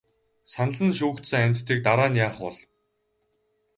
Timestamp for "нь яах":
2.11-2.35